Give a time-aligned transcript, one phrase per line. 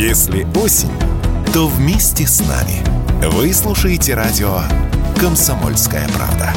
[0.00, 0.88] Если осень,
[1.52, 2.82] то вместе с нами.
[3.32, 4.62] Вы слушаете радио
[5.20, 6.54] «Комсомольская правда».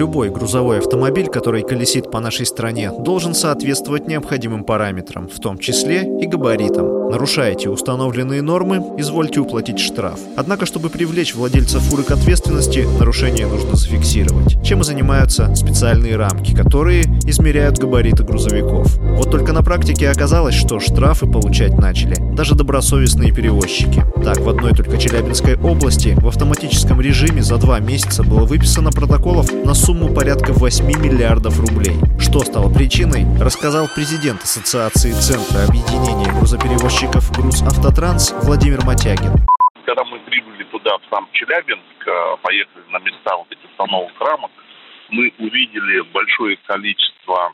[0.00, 6.08] Любой грузовой автомобиль, который колесит по нашей стране, должен соответствовать необходимым параметрам, в том числе
[6.22, 7.10] и габаритам.
[7.10, 10.18] Нарушаете установленные нормы, извольте уплатить штраф.
[10.36, 14.64] Однако, чтобы привлечь владельца фуры к ответственности, нарушение нужно зафиксировать.
[14.64, 18.96] Чем и занимаются специальные рамки, которые измеряют габариты грузовиков.
[19.00, 24.02] Вот только на практике оказалось, что штрафы получать начали даже добросовестные перевозчики.
[24.24, 29.52] Так, в одной только Челябинской области в автоматическом режиме за два месяца было выписано протоколов
[29.52, 31.98] на сумму порядка 8 миллиардов рублей.
[32.20, 39.34] Что стало причиной, рассказал президент Ассоциации Центра объединения грузоперевозчиков «Груз Автотранс» Владимир Матягин.
[39.84, 44.52] Когда мы прибыли туда, в сам Челябинск, э, поехали на места вот этих установок рамок,
[45.10, 47.52] мы увидели большое количество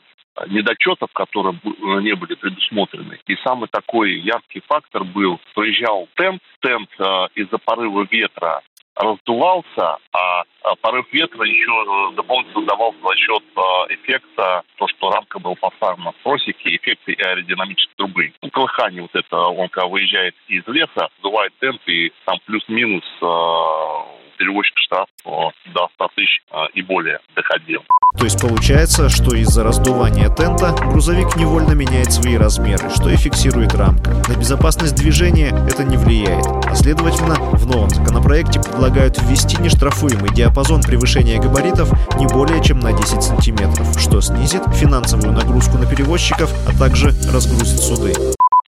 [0.48, 3.18] недочетов, которые э, не были предусмотрены.
[3.26, 8.60] И самый такой яркий фактор был, проезжал тент, тент э, из-за порыва ветра
[8.96, 13.60] раздувался, а, а порыв ветра еще э, дополнительно давался за счет э,
[13.94, 18.32] эффекта, то, что рамка была поставлена в тросике, эффекта аэродинамической трубы.
[18.42, 24.15] Ну, колыхание вот это, он когда выезжает из леса, сдувает темп, и там плюс-минус э,
[24.36, 26.42] перевозчик штраф до 100 тысяч
[26.74, 27.82] и более доходил.
[28.16, 33.74] То есть получается, что из-за раздувания тента грузовик невольно меняет свои размеры, что и фиксирует
[33.74, 34.10] рамка.
[34.28, 36.46] На безопасность движения это не влияет.
[36.66, 42.92] А следовательно, в новом законопроекте предлагают ввести нештрафуемый диапазон превышения габаритов не более чем на
[42.92, 48.14] 10 сантиметров, что снизит финансовую нагрузку на перевозчиков, а также разгрузит суды.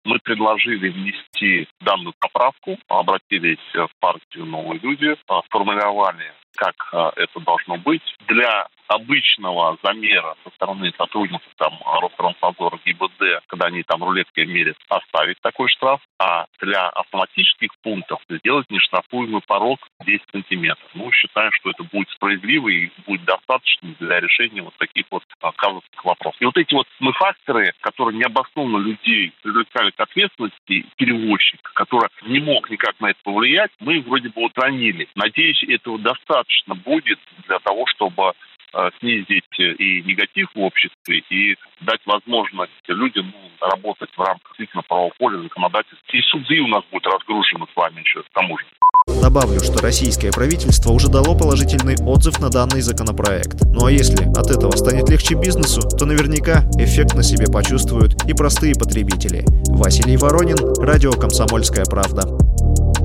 [0.05, 8.03] Мы предложили внести данную поправку, обратились в партию «Новые люди», сформулировали как это должно быть.
[8.29, 15.41] Для обычного замера со стороны сотрудников там Ространснадзора, ГИБД, когда они там рулеткой мерят, оставить
[15.41, 20.89] такой штраф, а для автоматических пунктов сделать нештрафуемый порог 10 сантиметров.
[20.95, 25.23] Ну, считаем, что это будет справедливо и будет достаточно для решения вот таких вот
[25.57, 26.41] казусных вопросов.
[26.41, 32.41] И вот эти вот мы факторы, которые необоснованно людей привлекали к ответственности, перевозчик, который не
[32.41, 35.09] мог никак на это повлиять, мы вроде бы устранили.
[35.15, 38.33] Надеюсь, этого достаточно будет для того, чтобы
[39.01, 45.13] снизить и негатив в обществе, и дать возможность людям ну, работать в рамках действительно правового
[45.19, 46.13] поля, законодательства.
[46.13, 48.65] И суды у нас будут разгружены с вами еще к тому же.
[49.21, 53.59] Добавлю, что российское правительство уже дало положительный отзыв на данный законопроект.
[53.75, 58.35] Ну а если от этого станет легче бизнесу, то наверняка эффект на себе почувствуют и
[58.35, 59.45] простые потребители.
[59.69, 62.42] Василий Воронин, Радио «Комсомольская правда».